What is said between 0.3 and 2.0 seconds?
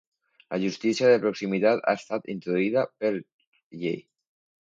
La justícia de proximitat ha